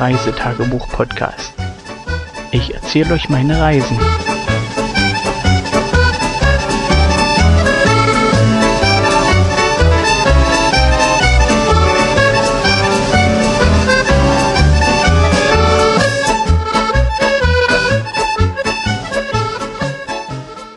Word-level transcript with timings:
Reisetagebuch-Podcast. 0.00 1.54
Ich 2.50 2.74
erzähle 2.74 3.14
euch 3.14 3.28
meine 3.28 3.60
Reisen. 3.60 3.98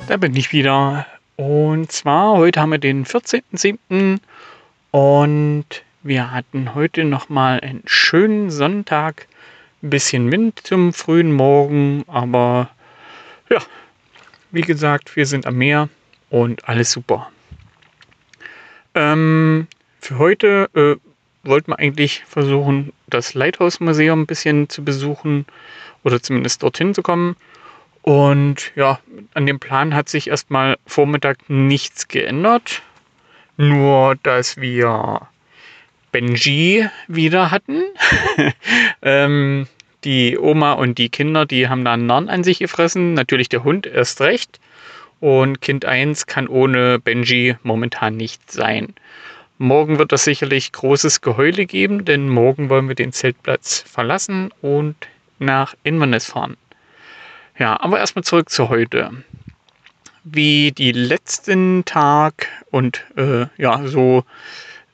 Da 0.08 0.18
bin 0.18 0.36
ich 0.36 0.52
wieder. 0.52 1.06
Und 1.36 1.92
zwar, 1.92 2.38
heute 2.38 2.62
haben 2.62 2.72
wir 2.72 2.80
den 2.80 3.06
14.07. 3.06 4.20
und 4.92 5.66
wir 6.08 6.32
hatten 6.32 6.74
heute 6.74 7.04
nochmal 7.04 7.60
einen 7.60 7.84
schönen 7.86 8.50
Sonntag. 8.50 9.28
Ein 9.84 9.90
bisschen 9.90 10.32
Wind 10.32 10.62
zum 10.64 10.94
frühen 10.94 11.34
Morgen, 11.34 12.04
aber 12.08 12.70
ja, 13.50 13.60
wie 14.52 14.62
gesagt, 14.62 15.16
wir 15.16 15.26
sind 15.26 15.46
am 15.46 15.56
Meer 15.56 15.90
und 16.30 16.68
alles 16.68 16.92
super. 16.92 17.30
Ähm, 18.96 19.68
für 20.00 20.18
heute 20.18 20.70
äh, 20.74 20.96
wollten 21.48 21.72
wir 21.72 21.80
eigentlich 21.80 22.24
versuchen, 22.26 22.94
das 23.08 23.34
Lighthouse 23.34 23.80
Museum 23.80 24.22
ein 24.22 24.28
bisschen 24.28 24.70
zu 24.70 24.84
besuchen 24.84 25.46
oder 26.04 26.22
zumindest 26.22 26.64
dorthin 26.64 26.94
zu 26.94 27.03
kommen. 27.03 27.36
Und 28.02 28.72
ja, 28.76 29.00
an 29.34 29.46
dem 29.46 29.59
Plan 29.59 29.94
hat 29.94 30.08
sich 30.08 30.30
erstmal 30.30 30.78
Vormittag 30.86 31.50
nichts 31.50 32.08
geändert. 32.08 32.81
Nur, 33.58 34.16
dass 34.24 34.58
wir 34.58 35.28
Benji 36.11 36.88
wieder 37.08 37.52
hatten. 37.52 37.83
ähm, 39.02 39.67
die 40.03 40.38
Oma 40.38 40.73
und 40.73 40.97
die 40.97 41.09
Kinder, 41.09 41.45
die 41.45 41.67
haben 41.67 41.83
da 41.83 41.94
einen 41.94 42.05
Narren 42.05 42.30
an 42.30 42.44
sich 42.44 42.59
gefressen. 42.59 43.13
Natürlich 43.13 43.50
der 43.50 43.63
Hund 43.63 43.86
erst 43.86 44.22
recht. 44.22 44.59
Und 45.19 45.61
Kind 45.61 45.85
1 45.85 46.28
kann 46.28 46.47
ohne 46.47 47.00
Benji 47.00 47.55
momentan 47.63 48.16
nicht 48.16 48.52
sein. 48.52 48.94
Morgen 49.58 49.97
wird 49.97 50.13
es 50.13 50.23
sicherlich 50.23 50.72
großes 50.72 51.22
Geheule 51.22 51.66
geben, 51.66 52.05
denn 52.05 52.30
morgen 52.30 52.69
wollen 52.69 52.88
wir 52.88 52.95
den 52.95 53.11
Zeltplatz 53.11 53.83
verlassen 53.88 54.53
und 54.61 54.95
nach 55.39 55.73
Inverness 55.83 56.28
fahren. 56.28 56.58
Ja, 57.58 57.80
aber 57.81 57.97
erstmal 57.97 58.23
zurück 58.23 58.50
zu 58.50 58.69
heute. 58.69 59.11
Wie 60.23 60.72
die 60.72 60.91
letzten 60.91 61.85
Tag 61.85 62.47
und 62.69 63.03
äh, 63.16 63.47
ja, 63.58 63.88
so 63.88 64.25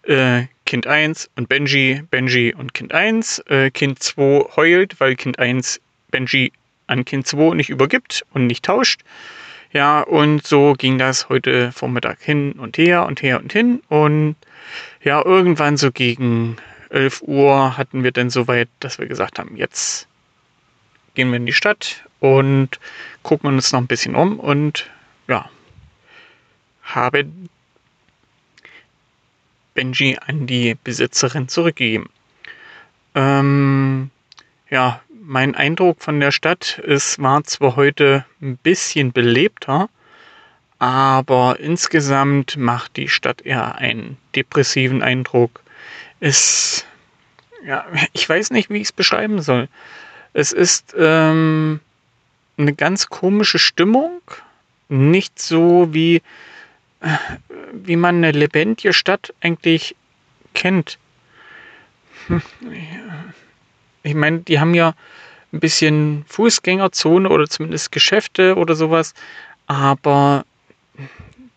äh, 0.04 0.44
Kind 0.74 0.88
1 0.88 1.30
und 1.36 1.50
Benji, 1.50 2.02
Benji 2.10 2.52
und 2.58 2.74
Kind 2.74 2.96
1. 2.96 3.44
Äh, 3.48 3.70
kind 3.70 4.02
2 4.02 4.56
heult, 4.56 5.00
weil 5.00 5.16
Kind 5.16 5.38
1 5.38 5.80
Benji 6.10 6.52
an 6.88 7.06
Kind 7.06 7.28
2 7.28 7.54
nicht 7.54 7.70
übergibt 7.70 8.26
und 8.34 8.48
nicht 8.48 8.66
tauscht. 8.66 9.02
Ja, 9.72 10.02
und 10.02 10.48
so 10.48 10.74
ging 10.74 10.98
das 10.98 11.30
heute 11.30 11.72
Vormittag 11.74 12.24
hin 12.24 12.54
und 12.54 12.80
her 12.80 13.06
und 13.06 13.22
her 13.22 13.40
und 13.40 13.54
hin. 13.54 13.84
Und 13.88 14.36
ja, 15.04 15.24
irgendwann 15.24 15.78
so 15.78 15.92
gegen 15.92 16.56
11 16.90 17.22
Uhr 17.22 17.78
hatten 17.78 18.04
wir 18.04 18.12
dann 18.12 18.32
so 18.32 18.48
weit, 18.48 18.70
dass 18.80 18.98
wir 18.98 19.06
gesagt 19.06 19.38
haben, 19.38 19.56
jetzt 19.56 20.08
gehen 21.14 21.30
wir 21.30 21.38
in 21.38 21.46
die 21.46 21.54
Stadt 21.54 22.04
und 22.20 22.80
gucken 23.22 23.48
uns 23.48 23.72
noch 23.72 23.80
ein 23.80 23.86
bisschen 23.86 24.16
um 24.16 24.40
und 24.40 24.90
ja, 25.28 25.52
habe 26.82 27.26
Benji 29.74 30.18
an 30.26 30.48
die 30.48 30.76
Besitzerin 30.84 31.48
zurückgegeben. 31.48 32.10
Ähm, 33.16 34.10
ja, 34.70 35.02
mein 35.24 35.56
Eindruck 35.56 36.02
von 36.02 36.20
der 36.20 36.32
Stadt 36.32 36.80
ist, 36.80 37.22
war 37.22 37.44
zwar 37.44 37.76
heute 37.76 38.26
ein 38.42 38.58
bisschen 38.58 39.12
belebter, 39.12 39.90
aber 40.80 41.60
insgesamt 41.60 42.58
macht 42.58 42.98
die 42.98 43.08
Stadt 43.08 43.42
eher 43.42 43.76
einen 43.76 44.18
depressiven 44.36 45.02
Eindruck. 45.02 45.62
Es, 46.20 46.86
ja, 47.66 47.86
ich 48.14 48.28
weiß 48.28 48.52
nicht, 48.52 48.70
wie 48.70 48.78
ich 48.78 48.88
es 48.88 48.92
beschreiben 48.92 49.42
soll. 49.42 49.70
Es 50.34 50.52
ist 50.52 50.96
ähm, 50.98 51.80
eine 52.58 52.74
ganz 52.74 53.08
komische 53.08 53.60
Stimmung, 53.60 54.22
nicht 54.90 55.40
so 55.40 55.94
wie 55.94 56.22
wie 57.74 57.96
man 57.96 58.18
eine 58.18 58.32
lebendige 58.32 58.94
Stadt 58.94 59.34
eigentlich 59.42 59.96
kennt. 60.54 60.98
Hm, 62.28 62.42
ich 64.04 64.16
meine, 64.16 64.40
die 64.40 64.60
haben 64.60 64.74
ja 64.74 64.94
ein 65.52 65.60
bisschen 65.60 66.26
Fußgängerzone 66.28 67.30
oder 67.30 67.48
zumindest 67.48 67.92
Geschäfte 67.92 68.56
oder 68.56 68.76
sowas, 68.76 69.14
aber 69.68 70.46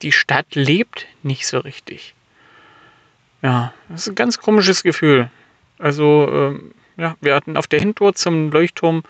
die 0.03 0.13
Stadt 0.13 0.55
lebt 0.55 1.07
nicht 1.23 1.47
so 1.47 1.59
richtig. 1.59 2.15
Ja, 3.43 3.73
das 3.89 4.03
ist 4.03 4.09
ein 4.09 4.15
ganz 4.15 4.39
komisches 4.39 4.83
Gefühl. 4.83 5.31
Also, 5.79 6.29
ähm, 6.31 6.75
ja, 6.97 7.17
wir 7.21 7.35
hatten 7.35 7.57
auf 7.57 7.67
der 7.67 7.81
Hintour 7.81 8.15
zum 8.15 8.51
Leuchtturm 8.51 9.03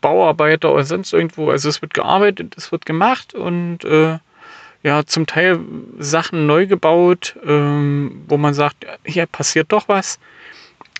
Bauarbeiter 0.00 0.72
oder 0.72 0.84
sonst 0.84 1.12
irgendwo, 1.12 1.50
also 1.50 1.68
es 1.68 1.82
wird 1.82 1.94
gearbeitet, 1.94 2.54
es 2.56 2.70
wird 2.70 2.86
gemacht 2.86 3.34
und 3.34 3.84
äh, 3.84 4.18
ja 4.82 5.04
zum 5.04 5.26
Teil 5.26 5.60
Sachen 5.98 6.46
neu 6.46 6.66
gebaut, 6.66 7.36
ähm, 7.44 8.22
wo 8.28 8.36
man 8.36 8.54
sagt, 8.54 8.86
hier 9.04 9.26
passiert 9.26 9.72
doch 9.72 9.88
was. 9.88 10.18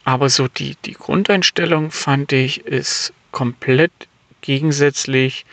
Aber 0.05 0.29
so 0.29 0.49
die, 0.49 0.77
die 0.85 0.95
Grundeinstellung 0.95 1.91
fand 1.91 2.33
ich 2.33 2.65
ist 2.67 3.13
komplett 3.31 3.93
gegensätzlich 4.41 5.45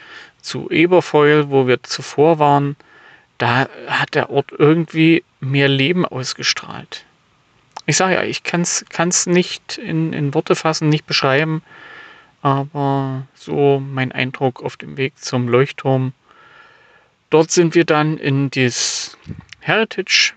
zu 0.41 0.69
Eberfeuer, 0.69 1.49
wo 1.49 1.67
wir 1.67 1.83
zuvor 1.83 2.39
waren. 2.39 2.75
Da 3.37 3.67
hat 3.87 4.15
der 4.15 4.29
Ort 4.29 4.51
irgendwie 4.57 5.23
mehr 5.39 5.67
Leben 5.67 6.05
ausgestrahlt. 6.05 7.05
Ich 7.85 7.97
sage 7.97 8.15
ja, 8.15 8.23
ich 8.23 8.43
kann 8.43 8.61
es 8.61 9.25
nicht 9.27 9.77
in, 9.77 10.13
in 10.13 10.33
Worte 10.33 10.55
fassen, 10.55 10.89
nicht 10.89 11.05
beschreiben, 11.05 11.61
aber 12.41 13.27
so 13.35 13.79
mein 13.79 14.11
Eindruck 14.11 14.63
auf 14.63 14.77
dem 14.77 14.97
Weg 14.97 15.17
zum 15.17 15.47
Leuchtturm 15.47 16.13
dort 17.29 17.51
sind 17.51 17.75
wir 17.75 17.85
dann 17.85 18.17
in 18.17 18.49
das 18.49 19.17
Heritage 19.59 20.33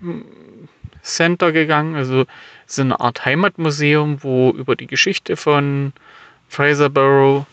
Center 1.03 1.53
gegangen, 1.53 1.97
also 1.97 2.27
so 2.67 2.83
eine 2.83 3.01
Art 3.01 3.25
Heimatmuseum, 3.25 4.23
wo 4.23 4.51
über 4.51 4.77
die 4.77 4.87
Geschichte 4.87 5.37
von 5.37 5.93
Fraserburrow 6.49 7.47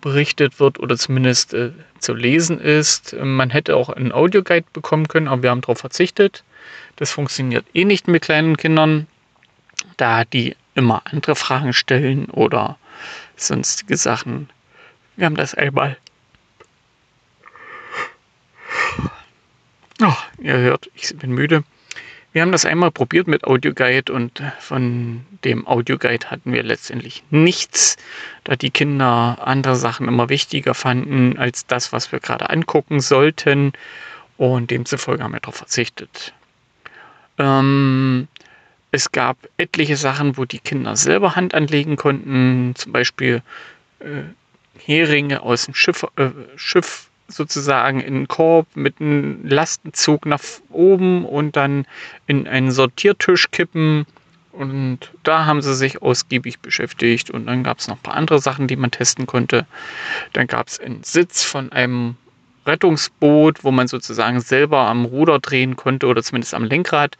berichtet 0.00 0.60
wird 0.60 0.78
oder 0.78 0.96
zumindest 0.96 1.54
äh, 1.54 1.72
zu 1.98 2.14
lesen 2.14 2.58
ist. 2.60 3.14
Man 3.20 3.50
hätte 3.50 3.76
auch 3.76 3.90
einen 3.90 4.12
Audioguide 4.12 4.66
bekommen 4.72 5.08
können, 5.08 5.28
aber 5.28 5.42
wir 5.42 5.50
haben 5.50 5.60
darauf 5.60 5.78
verzichtet. 5.78 6.42
Das 6.96 7.10
funktioniert 7.10 7.64
eh 7.74 7.84
nicht 7.84 8.08
mit 8.08 8.22
kleinen 8.22 8.56
Kindern, 8.56 9.06
da 9.96 10.24
die 10.24 10.56
immer 10.74 11.02
andere 11.04 11.36
Fragen 11.36 11.72
stellen 11.72 12.26
oder 12.30 12.78
sonstige 13.36 13.96
Sachen. 13.96 14.48
Wir 15.16 15.26
haben 15.26 15.36
das 15.36 15.54
einmal 15.54 15.96
Oh, 20.02 20.16
ihr 20.38 20.56
hört, 20.56 20.90
ich 20.94 21.14
bin 21.18 21.32
müde. 21.32 21.62
Wir 22.32 22.40
haben 22.40 22.52
das 22.52 22.64
einmal 22.64 22.90
probiert 22.90 23.26
mit 23.26 23.44
Audioguide 23.44 24.12
und 24.12 24.42
von 24.58 25.26
dem 25.44 25.66
Audioguide 25.66 26.30
hatten 26.30 26.52
wir 26.54 26.62
letztendlich 26.62 27.22
nichts, 27.30 27.96
da 28.44 28.56
die 28.56 28.70
Kinder 28.70 29.38
andere 29.40 29.76
Sachen 29.76 30.08
immer 30.08 30.30
wichtiger 30.30 30.72
fanden 30.72 31.36
als 31.36 31.66
das, 31.66 31.92
was 31.92 32.12
wir 32.12 32.20
gerade 32.20 32.48
angucken 32.48 33.00
sollten. 33.00 33.72
Und 34.38 34.70
demzufolge 34.70 35.22
haben 35.22 35.32
wir 35.32 35.40
darauf 35.40 35.56
verzichtet. 35.56 36.32
Ähm, 37.36 38.26
es 38.92 39.12
gab 39.12 39.36
etliche 39.58 39.96
Sachen, 39.96 40.38
wo 40.38 40.46
die 40.46 40.60
Kinder 40.60 40.96
selber 40.96 41.36
Hand 41.36 41.52
anlegen 41.52 41.96
konnten, 41.96 42.74
zum 42.74 42.92
Beispiel 42.92 43.42
äh, 43.98 44.22
Heringe 44.78 45.42
aus 45.42 45.66
dem 45.66 45.74
Schiff, 45.74 46.06
äh, 46.16 46.30
Schiff 46.56 47.09
sozusagen 47.30 48.00
in 48.00 48.14
einen 48.14 48.28
Korb 48.28 48.66
mit 48.74 49.00
einem 49.00 49.40
Lastenzug 49.44 50.26
nach 50.26 50.40
oben 50.70 51.24
und 51.24 51.56
dann 51.56 51.86
in 52.26 52.46
einen 52.46 52.70
Sortiertisch 52.70 53.50
kippen. 53.50 54.06
Und 54.52 55.12
da 55.22 55.46
haben 55.46 55.62
sie 55.62 55.74
sich 55.74 56.02
ausgiebig 56.02 56.58
beschäftigt. 56.60 57.30
Und 57.30 57.46
dann 57.46 57.62
gab 57.62 57.78
es 57.78 57.88
noch 57.88 57.96
ein 57.96 58.02
paar 58.02 58.14
andere 58.14 58.40
Sachen, 58.40 58.66
die 58.66 58.76
man 58.76 58.90
testen 58.90 59.26
konnte. 59.26 59.66
Dann 60.32 60.46
gab 60.46 60.68
es 60.68 60.80
einen 60.80 61.02
Sitz 61.04 61.44
von 61.44 61.72
einem 61.72 62.16
Rettungsboot, 62.66 63.64
wo 63.64 63.70
man 63.70 63.88
sozusagen 63.88 64.40
selber 64.40 64.80
am 64.80 65.04
Ruder 65.04 65.38
drehen 65.38 65.76
konnte 65.76 66.06
oder 66.06 66.22
zumindest 66.22 66.54
am 66.54 66.64
Lenkrad 66.64 67.16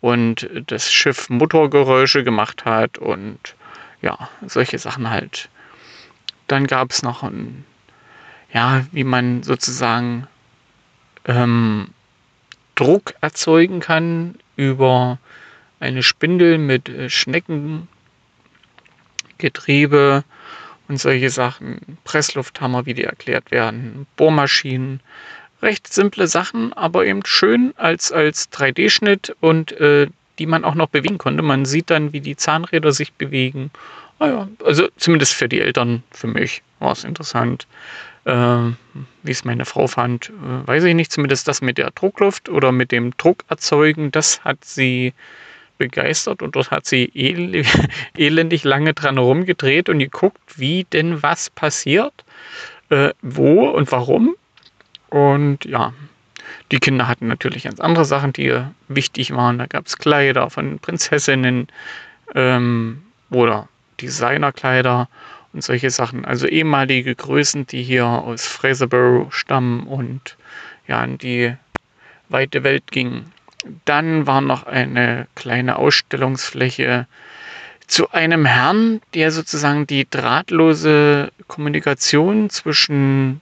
und 0.00 0.50
das 0.66 0.92
Schiff 0.92 1.30
Motorgeräusche 1.30 2.24
gemacht 2.24 2.64
hat 2.64 2.98
und 2.98 3.38
ja, 4.02 4.28
solche 4.46 4.78
Sachen 4.78 5.08
halt. 5.08 5.48
Dann 6.48 6.66
gab 6.66 6.90
es 6.90 7.02
noch 7.02 7.22
ein 7.22 7.64
ja, 8.52 8.84
wie 8.92 9.04
man 9.04 9.42
sozusagen 9.42 10.26
ähm, 11.24 11.88
Druck 12.74 13.14
erzeugen 13.20 13.80
kann 13.80 14.36
über 14.56 15.18
eine 15.80 16.02
Spindel 16.02 16.58
mit 16.58 16.88
äh, 16.88 17.10
Schnecken, 17.10 17.88
Getriebe 19.38 20.24
und 20.88 20.98
solche 20.98 21.30
Sachen, 21.30 21.98
Presslufthammer, 22.04 22.86
wie 22.86 22.94
die 22.94 23.04
erklärt 23.04 23.50
werden, 23.50 24.06
Bohrmaschinen, 24.16 25.00
recht 25.62 25.92
simple 25.92 26.26
Sachen, 26.26 26.72
aber 26.72 27.06
eben 27.06 27.24
schön 27.24 27.72
als, 27.76 28.12
als 28.12 28.50
3D-Schnitt 28.52 29.34
und 29.40 29.72
äh, 29.72 30.08
die 30.38 30.46
man 30.46 30.64
auch 30.64 30.74
noch 30.74 30.88
bewegen 30.88 31.18
konnte. 31.18 31.42
Man 31.42 31.64
sieht 31.64 31.90
dann, 31.90 32.12
wie 32.12 32.20
die 32.20 32.36
Zahnräder 32.36 32.92
sich 32.92 33.12
bewegen. 33.12 33.70
Ah 34.22 34.28
ja, 34.28 34.48
also 34.64 34.86
zumindest 34.98 35.32
für 35.32 35.48
die 35.48 35.60
Eltern, 35.60 36.04
für 36.12 36.28
mich 36.28 36.62
war 36.78 36.92
es 36.92 37.02
interessant. 37.02 37.66
Äh, 38.24 38.30
wie 38.30 39.32
es 39.32 39.44
meine 39.44 39.64
Frau 39.64 39.88
fand, 39.88 40.30
äh, 40.30 40.68
weiß 40.68 40.84
ich 40.84 40.94
nicht. 40.94 41.10
Zumindest 41.10 41.48
das 41.48 41.60
mit 41.60 41.76
der 41.76 41.90
Druckluft 41.90 42.48
oder 42.48 42.70
mit 42.70 42.92
dem 42.92 43.16
Druck 43.16 43.42
erzeugen, 43.48 44.12
das 44.12 44.44
hat 44.44 44.64
sie 44.64 45.12
begeistert 45.76 46.40
und 46.40 46.54
dort 46.54 46.70
hat 46.70 46.86
sie 46.86 47.10
el 47.16 47.64
elendig 48.16 48.62
lange 48.62 48.94
dran 48.94 49.18
rumgedreht 49.18 49.88
und 49.88 49.98
geguckt, 49.98 50.38
wie 50.54 50.84
denn 50.84 51.20
was 51.24 51.50
passiert, 51.50 52.14
äh, 52.90 53.10
wo 53.22 53.70
und 53.70 53.90
warum. 53.90 54.36
Und 55.08 55.64
ja, 55.64 55.92
die 56.70 56.78
Kinder 56.78 57.08
hatten 57.08 57.26
natürlich 57.26 57.64
ganz 57.64 57.80
andere 57.80 58.04
Sachen, 58.04 58.32
die 58.32 58.56
wichtig 58.86 59.34
waren. 59.34 59.58
Da 59.58 59.66
gab 59.66 59.86
es 59.86 59.98
Kleider 59.98 60.48
von 60.48 60.78
Prinzessinnen 60.78 61.66
ähm, 62.36 63.02
oder 63.28 63.68
Designerkleider 64.02 65.08
und 65.52 65.62
solche 65.62 65.90
Sachen. 65.90 66.24
Also 66.24 66.46
ehemalige 66.46 67.14
Größen, 67.14 67.66
die 67.66 67.82
hier 67.82 68.06
aus 68.06 68.46
Fraserburgh 68.46 69.32
stammen 69.32 69.86
und 69.86 70.36
ja 70.86 71.02
in 71.04 71.18
die 71.18 71.54
weite 72.28 72.64
Welt 72.64 72.90
gingen. 72.90 73.32
Dann 73.84 74.26
war 74.26 74.40
noch 74.40 74.64
eine 74.66 75.28
kleine 75.36 75.76
Ausstellungsfläche 75.76 77.06
zu 77.86 78.10
einem 78.10 78.44
Herrn, 78.44 79.00
der 79.14 79.30
sozusagen 79.30 79.86
die 79.86 80.08
drahtlose 80.08 81.30
Kommunikation 81.46 82.50
zwischen 82.50 83.40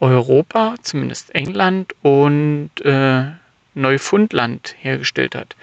Europa, 0.00 0.76
zumindest 0.82 1.34
England 1.34 1.94
und 2.02 2.70
äh, 2.82 3.24
Neufundland 3.76 4.74
hergestellt 4.78 5.34
hat. 5.34 5.54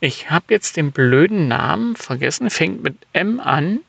Ich 0.00 0.30
habe 0.30 0.44
jetzt 0.50 0.76
den 0.76 0.92
blöden 0.92 1.48
Namen 1.48 1.96
vergessen, 1.96 2.50
fängt 2.50 2.82
mit 2.82 2.96
M 3.12 3.40
an 3.40 3.80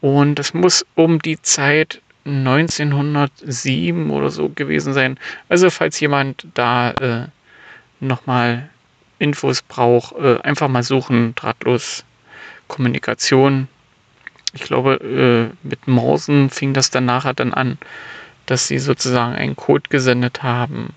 und 0.00 0.36
das 0.36 0.54
muss 0.54 0.84
um 0.94 1.20
die 1.20 1.40
Zeit 1.40 2.00
1907 2.24 4.10
oder 4.10 4.30
so 4.30 4.48
gewesen 4.48 4.92
sein. 4.94 5.18
Also 5.48 5.70
falls 5.70 6.00
jemand 6.00 6.46
da 6.54 6.92
äh, 6.92 7.26
nochmal 8.00 8.70
Infos 9.18 9.62
braucht, 9.62 10.16
äh, 10.16 10.40
einfach 10.40 10.68
mal 10.68 10.82
suchen, 10.82 11.34
drahtlos 11.34 12.04
Kommunikation. 12.66 13.68
Ich 14.54 14.62
glaube, 14.62 14.94
äh, 14.94 15.66
mit 15.66 15.86
Morsen 15.86 16.48
fing 16.50 16.72
das 16.72 16.90
dann 16.90 17.04
nachher 17.04 17.34
dann 17.34 17.52
an, 17.52 17.78
dass 18.46 18.68
sie 18.68 18.78
sozusagen 18.78 19.34
einen 19.34 19.56
Code 19.56 19.88
gesendet 19.88 20.42
haben 20.42 20.94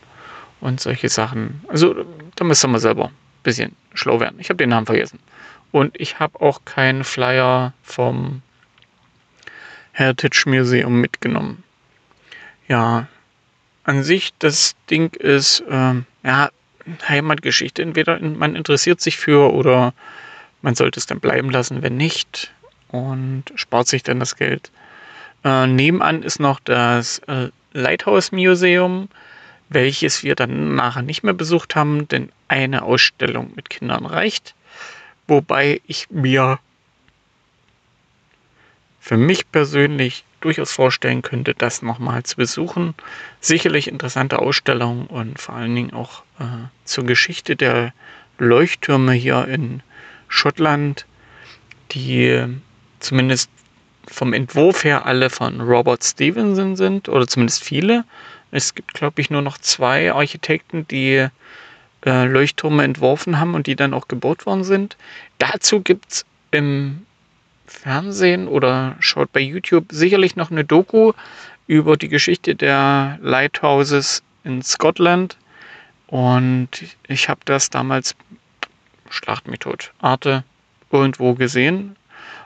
und 0.66 0.80
solche 0.80 1.10
Sachen. 1.10 1.62
Also 1.68 2.06
da 2.36 2.44
müsst 2.44 2.66
ihr 2.66 2.68
mal 2.68 2.80
selber 2.80 3.06
ein 3.06 3.44
bisschen 3.44 3.76
schlau 3.94 4.20
werden. 4.20 4.40
Ich 4.40 4.50
habe 4.50 4.58
den 4.58 4.70
Namen 4.70 4.88
vergessen. 4.88 5.20
Und 5.72 6.00
ich 6.00 6.20
habe 6.20 6.42
auch 6.42 6.66
keinen 6.66 7.04
Flyer 7.04 7.74
vom 7.84 8.42
Heritage 9.92 10.46
Museum 10.48 11.00
mitgenommen. 11.00 11.64
Ja, 12.68 13.08
an 13.84 14.04
sich 14.04 14.34
das 14.40 14.76
Ding 14.90 15.14
ist, 15.16 15.64
ähm, 15.70 16.06
ja, 16.24 16.50
Heimatgeschichte. 17.08 17.84
Entweder 17.84 18.20
man 18.20 18.56
interessiert 18.56 19.02
sich 19.02 19.18
für 19.18 19.54
oder 19.54 19.94
man 20.64 20.74
sollte 20.74 21.00
es 21.00 21.06
dann 21.06 21.20
bleiben 21.20 21.52
lassen, 21.52 21.84
wenn 21.84 21.96
nicht 21.96 22.52
und 22.88 23.44
spart 23.54 23.88
sich 23.88 24.02
dann 24.02 24.20
das 24.20 24.36
Geld. 24.36 24.72
Äh, 25.44 25.68
nebenan 25.68 26.24
ist 26.24 26.40
noch 26.40 26.60
das 26.60 27.20
äh, 27.28 27.50
Lighthouse 27.74 28.32
Museum, 28.32 29.10
welches 29.70 30.24
wir 30.24 30.36
dann 30.36 30.76
nachher 30.76 31.02
nicht 31.02 31.24
mehr 31.24 31.34
besucht 31.34 31.76
haben, 31.76 32.08
denn 32.08 32.32
eine 32.48 32.84
Ausstellung 32.84 33.52
mit 33.56 33.70
Kindern 33.70 34.06
reicht. 34.06 34.54
Wobei 35.28 35.82
ich 35.88 36.10
mir 36.12 36.60
für 39.00 39.18
mich 39.18 39.52
persönlich 39.52 40.24
durchaus 40.42 40.72
vorstellen 40.72 41.24
könnte, 41.24 41.56
das 41.56 41.82
nochmal 41.82 42.24
zu 42.24 42.36
besuchen. 42.38 42.94
Sicherlich 43.40 43.88
interessante 43.88 44.40
Ausstellung 44.40 45.08
und 45.08 45.40
vor 45.40 45.56
allen 45.56 45.76
Dingen 45.76 45.94
auch 45.94 46.22
äh, 46.40 46.44
zur 46.86 47.06
Geschichte 47.06 47.56
der 47.56 47.94
Leuchttürme 48.38 49.14
hier 49.14 49.48
in 49.48 49.82
Schottland, 50.28 51.06
die 51.92 52.46
zumindest 53.00 53.50
vom 54.08 54.34
Entwurf 54.34 54.84
her 54.84 55.06
alle 55.06 55.30
von 55.30 55.62
Robert 55.62 56.04
Stevenson 56.04 56.76
sind, 56.76 57.10
oder 57.10 57.28
zumindest 57.28 57.64
viele. 57.64 58.06
Es 58.56 58.74
gibt, 58.74 58.94
glaube 58.94 59.20
ich, 59.20 59.30
nur 59.30 59.42
noch 59.42 59.58
zwei 59.58 60.14
Architekten, 60.14 60.88
die 60.88 61.28
äh, 62.06 62.26
Leuchttürme 62.26 62.86
entworfen 62.86 63.38
haben 63.38 63.54
und 63.54 63.68
die 63.68 63.76
dann 63.76 63.94
auch 63.94 64.08
gebaut 64.08 64.46
worden 64.46 64.64
sind. 64.64 64.96
Dazu 65.40 65.82
gibt 65.82 66.10
es 66.10 66.26
im 66.52 67.06
Fernsehen 67.68 68.48
oder 68.48 68.96
schaut 69.02 69.34
bei 69.34 69.42
YouTube 69.42 69.88
sicherlich 69.92 70.38
noch 70.38 70.52
eine 70.52 70.64
Doku 70.64 71.12
über 71.68 71.98
die 71.98 72.08
Geschichte 72.08 72.56
der 72.56 73.20
Lighthouses 73.22 74.24
in 74.46 74.62
Scotland. 74.62 75.36
Und 76.08 76.70
ich 77.10 77.28
habe 77.28 77.42
das 77.44 77.70
damals, 77.70 78.16
schlacht 79.10 79.50
mich 79.50 79.60
tot, 79.60 79.92
Arte 80.00 80.46
irgendwo 80.92 81.34
gesehen. 81.34 81.98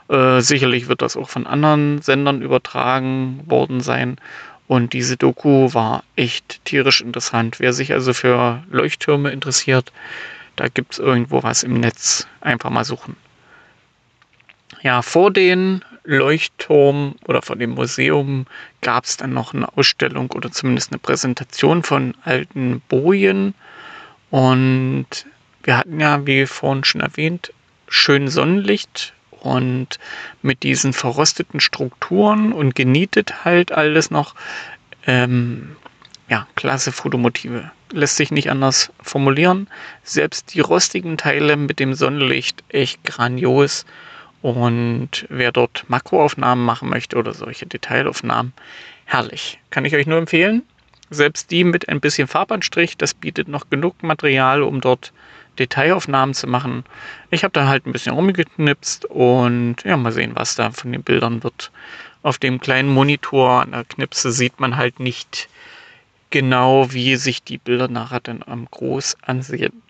Äh, 0.07 0.41
sicherlich 0.41 0.87
wird 0.87 1.03
das 1.03 1.15
auch 1.15 1.29
von 1.29 1.45
anderen 1.45 2.01
Sendern 2.01 2.41
übertragen 2.41 3.41
worden 3.45 3.79
sein. 3.79 4.17
Und 4.69 4.93
diese 4.93 5.17
Doku 5.17 5.73
war 5.73 6.03
echt 6.15 6.63
tierisch 6.63 7.01
interessant. 7.01 7.59
Wer 7.59 7.73
sich 7.73 7.91
also 7.91 8.13
für 8.13 8.61
Leuchttürme 8.69 9.31
interessiert, 9.31 9.91
da 10.57 10.67
gibt 10.67 10.93
es 10.93 10.99
irgendwo 10.99 11.41
was 11.41 11.63
im 11.63 11.73
Netz. 11.79 12.27
Einfach 12.39 12.69
mal 12.69 12.85
suchen. 12.85 13.17
Ja, 14.83 15.01
vor 15.01 15.31
den 15.31 15.83
Leuchtturm 16.03 17.15
oder 17.27 17.41
vor 17.41 17.55
dem 17.55 17.71
Museum 17.71 18.45
gab 18.81 19.05
es 19.05 19.17
dann 19.17 19.33
noch 19.33 19.55
eine 19.55 19.75
Ausstellung 19.75 20.29
oder 20.33 20.51
zumindest 20.51 20.91
eine 20.91 20.99
Präsentation 20.99 21.81
von 21.81 22.13
alten 22.23 22.83
Bojen. 22.89 23.55
Und 24.29 25.25
wir 25.63 25.77
hatten 25.77 25.99
ja, 25.99 26.27
wie 26.27 26.45
vorhin 26.45 26.83
schon 26.83 27.01
erwähnt, 27.01 27.51
schön 27.87 28.27
Sonnenlicht 28.27 29.13
und 29.41 29.99
mit 30.41 30.63
diesen 30.63 30.93
verrosteten 30.93 31.59
Strukturen 31.59 32.53
und 32.53 32.75
genietet 32.75 33.45
halt 33.45 33.71
alles 33.71 34.11
noch. 34.11 34.35
Ähm, 35.07 35.75
ja, 36.29 36.47
klasse 36.55 36.91
Fotomotive. 36.91 37.71
Lässt 37.91 38.17
sich 38.17 38.29
nicht 38.29 38.51
anders 38.51 38.91
formulieren. 39.01 39.67
Selbst 40.03 40.53
die 40.53 40.59
rostigen 40.59 41.17
Teile 41.17 41.57
mit 41.57 41.79
dem 41.79 41.95
Sonnenlicht 41.95 42.63
echt 42.69 43.03
grandios. 43.03 43.85
Und 44.41 45.25
wer 45.29 45.51
dort 45.51 45.85
Makroaufnahmen 45.89 46.63
machen 46.63 46.89
möchte 46.89 47.17
oder 47.17 47.33
solche 47.33 47.65
Detailaufnahmen, 47.65 48.53
herrlich. 49.05 49.59
Kann 49.69 49.85
ich 49.85 49.95
euch 49.95 50.07
nur 50.07 50.17
empfehlen. 50.17 50.63
Selbst 51.09 51.49
die 51.49 51.63
mit 51.63 51.89
ein 51.89 51.99
bisschen 51.99 52.27
Farbanstrich, 52.27 52.95
das 52.95 53.15
bietet 53.15 53.47
noch 53.47 53.69
genug 53.69 54.03
Material, 54.03 54.61
um 54.61 54.79
dort 54.79 55.11
Detailaufnahmen 55.57 56.35
zu 56.35 56.47
machen. 56.47 56.83
Ich 57.31 57.43
habe 57.43 57.51
da 57.51 57.67
halt 57.67 57.85
ein 57.85 57.91
bisschen 57.91 58.13
rumgeknipst 58.13 59.05
und 59.05 59.77
ja, 59.83 59.97
mal 59.97 60.11
sehen, 60.11 60.31
was 60.35 60.55
da 60.55 60.71
von 60.71 60.91
den 60.91 61.03
Bildern 61.03 61.43
wird. 61.43 61.71
Auf 62.21 62.37
dem 62.37 62.59
kleinen 62.59 62.89
Monitor 62.89 63.61
an 63.61 63.71
der 63.71 63.85
Knipse 63.85 64.31
sieht 64.31 64.59
man 64.59 64.77
halt 64.77 64.99
nicht 64.99 65.49
genau, 66.29 66.91
wie 66.91 67.15
sich 67.15 67.43
die 67.43 67.57
Bilder 67.57 67.87
nachher 67.87 68.19
dann 68.19 68.43
am 68.45 68.67
Groß 68.69 69.17
ansehen 69.21 69.81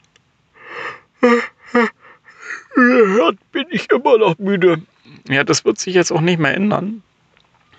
hört, 2.75 3.51
bin 3.51 3.65
ich 3.69 3.89
immer 3.91 4.17
noch 4.17 4.37
müde. 4.37 4.81
Ja, 5.27 5.43
das 5.43 5.65
wird 5.65 5.79
sich 5.79 5.95
jetzt 5.95 6.11
auch 6.11 6.21
nicht 6.21 6.39
mehr 6.39 6.53
ändern. 6.53 7.03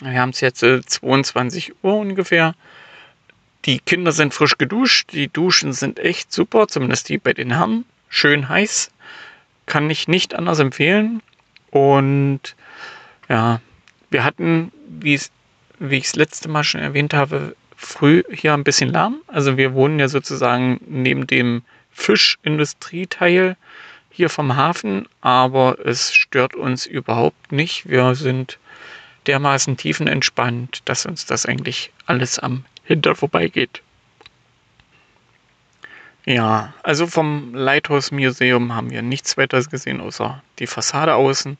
Wir 0.01 0.21
haben 0.21 0.31
es 0.31 0.41
jetzt 0.41 0.63
äh, 0.63 0.81
22 0.81 1.75
Uhr 1.83 1.95
ungefähr. 1.95 2.55
Die 3.67 3.79
Kinder 3.79 4.13
sind 4.13 4.33
frisch 4.33 4.57
geduscht. 4.57 5.13
Die 5.13 5.29
Duschen 5.29 5.73
sind 5.73 5.99
echt 5.99 6.33
super, 6.33 6.69
zumindest 6.69 7.09
die 7.09 7.19
bei 7.19 7.35
den 7.35 7.53
Herren. 7.53 7.85
Schön 8.09 8.49
heiß. 8.49 8.91
Kann 9.67 9.91
ich 9.91 10.09
nicht 10.09 10.35
anders 10.35 10.59
empfehlen. 10.59 11.23
Und 11.71 12.57
ja, 13.29 13.61
wir 14.11 14.25
hatten, 14.25 14.73
wie 14.89 15.15
ich 15.15 16.05
es 16.05 16.17
letzte 16.17 16.49
Mal 16.49 16.65
schon 16.65 16.81
erwähnt 16.81 17.15
habe, 17.15 17.55
früh 17.77 18.23
hier 18.33 18.55
ein 18.55 18.65
bisschen 18.65 18.91
Lärm. 18.91 19.21
Also 19.27 19.57
wir 19.57 19.75
wohnen 19.75 19.99
ja 19.99 20.09
sozusagen 20.09 20.81
neben 20.87 21.27
dem 21.27 21.63
Fischindustrieteil 21.93 23.57
hier 24.11 24.29
vom 24.29 24.57
Hafen, 24.57 25.07
aber 25.21 25.79
es 25.85 26.13
stört 26.13 26.55
uns 26.55 26.87
überhaupt 26.87 27.53
nicht. 27.53 27.89
Wir 27.89 28.15
sind 28.15 28.59
dermaßen 29.27 29.77
tiefenentspannt, 29.77 30.83
dass 30.87 31.07
uns 31.07 31.27
das 31.27 31.47
eigentlich 31.47 31.93
alles 32.07 32.39
am 32.39 32.65
Hinter 32.91 33.15
vorbeigeht. 33.15 33.83
Ja, 36.25 36.75
also 36.83 37.07
vom 37.07 37.55
Lighthouse 37.55 38.11
Museum 38.11 38.75
haben 38.75 38.91
wir 38.91 39.01
nichts 39.01 39.37
weiteres 39.37 39.71
gesehen, 39.71 40.01
außer 40.01 40.43
die 40.59 40.67
Fassade 40.67 41.15
außen. 41.15 41.57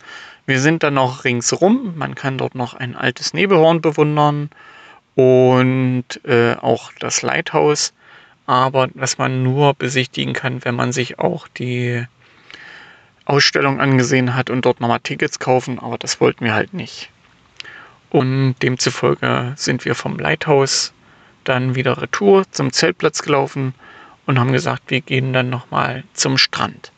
Wir 0.47 0.59
sind 0.59 0.83
dann 0.83 0.95
noch 0.95 1.23
ringsrum. 1.23 1.97
Man 1.97 2.17
kann 2.17 2.37
dort 2.37 2.57
noch 2.57 2.75
ein 2.75 2.97
altes 2.97 3.33
Nebelhorn 3.33 3.81
bewundern 3.81 4.51
und 5.15 6.05
äh, 6.25 6.57
auch 6.57 6.91
das 6.99 7.23
Lighthouse. 7.23 7.93
Aber 8.47 8.89
was 8.95 9.17
man 9.17 9.45
nur 9.45 9.75
besichtigen 9.75 10.35
kann, 10.35 10.65
wenn 10.65 10.75
man 10.75 10.91
sich 10.91 11.21
auch 11.21 11.47
die 11.47 12.05
Ausstellung 13.25 13.81
angesehen 13.81 14.35
hat 14.35 14.51
und 14.51 14.65
dort 14.65 14.81
nochmal 14.81 14.99
Tickets 14.99 15.39
kaufen. 15.39 15.79
Aber 15.79 15.97
das 15.97 16.21
wollten 16.21 16.45
wir 16.45 16.55
halt 16.55 16.75
nicht. 16.75 17.09
Und 18.11 18.57
demzufolge 18.63 19.53
sind 19.55 19.85
wir 19.85 19.95
vom 19.95 20.19
Lighthouse 20.19 20.93
dann 21.45 21.75
wieder 21.75 22.01
retour 22.01 22.51
zum 22.51 22.73
Zeltplatz 22.73 23.23
gelaufen 23.23 23.75
und 24.27 24.39
haben 24.39 24.53
gesagt, 24.53 24.85
wir 24.89 25.01
gehen 25.01 25.33
dann 25.33 25.51
nochmal 25.51 26.05
zum 26.13 26.39
Strand. 26.39 26.93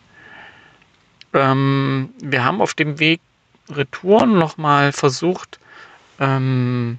Ähm, 1.33 2.11
wir 2.23 2.45
haben 2.45 2.61
auf 2.61 2.75
dem 2.75 2.99
Weg 2.99 3.21
retour 3.71 4.27
nochmal 4.27 4.93
versucht, 4.93 5.59
ähm, 6.19 6.99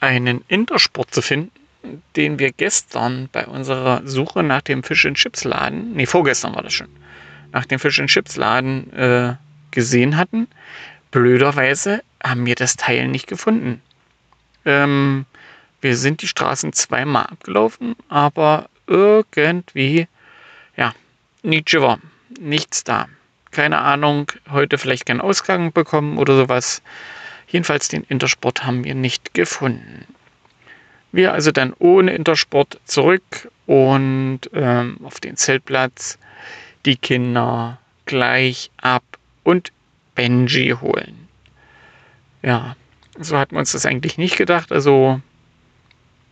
einen 0.00 0.44
Intersport 0.48 1.14
zu 1.14 1.22
finden, 1.22 1.50
den 2.16 2.38
wir 2.38 2.52
gestern 2.52 3.28
bei 3.32 3.46
unserer 3.46 4.02
Suche 4.04 4.42
nach 4.42 4.62
dem 4.62 4.82
Fish 4.82 5.06
and 5.06 5.16
Chips 5.16 5.44
Laden, 5.44 5.92
nee, 5.92 6.06
vorgestern 6.06 6.54
war 6.54 6.62
das 6.62 6.72
schon, 6.72 6.88
nach 7.52 7.64
dem 7.64 7.78
Fish 7.78 7.98
and 8.00 8.10
Chips 8.10 8.36
Laden 8.36 8.92
äh, 8.92 9.34
gesehen 9.70 10.16
hatten. 10.16 10.48
Blöderweise 11.10 12.02
haben 12.22 12.46
wir 12.46 12.54
das 12.54 12.76
Teil 12.76 13.08
nicht 13.08 13.26
gefunden. 13.26 13.80
Ähm, 14.64 15.24
wir 15.80 15.96
sind 15.96 16.22
die 16.22 16.28
Straßen 16.28 16.72
zweimal 16.72 17.26
abgelaufen, 17.26 17.94
aber 18.08 18.68
irgendwie, 18.86 20.08
ja, 20.76 20.94
Nietzsche 21.42 21.80
war 21.80 21.98
nichts 22.40 22.84
da. 22.84 23.08
Keine 23.50 23.78
Ahnung, 23.78 24.30
heute 24.50 24.78
vielleicht 24.78 25.06
keinen 25.06 25.20
Ausgang 25.20 25.72
bekommen 25.72 26.18
oder 26.18 26.36
sowas. 26.36 26.82
Jedenfalls 27.48 27.88
den 27.88 28.04
Intersport 28.04 28.64
haben 28.64 28.84
wir 28.84 28.94
nicht 28.94 29.34
gefunden. 29.34 30.04
Wir 31.12 31.32
also 31.32 31.50
dann 31.52 31.72
ohne 31.78 32.12
Intersport 32.12 32.78
zurück 32.84 33.50
und 33.66 34.40
ähm, 34.52 34.98
auf 35.02 35.20
den 35.20 35.36
Zeltplatz 35.36 36.18
die 36.84 36.96
Kinder 36.96 37.78
gleich 38.04 38.70
ab 38.76 39.04
und 39.44 39.72
Benji 40.14 40.76
holen. 40.80 41.28
Ja, 42.42 42.76
so 43.18 43.38
hatten 43.38 43.54
wir 43.54 43.60
uns 43.60 43.72
das 43.72 43.86
eigentlich 43.86 44.18
nicht 44.18 44.36
gedacht. 44.36 44.70
Also 44.70 45.20